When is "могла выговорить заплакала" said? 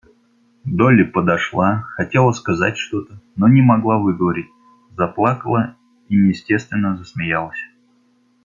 3.61-5.75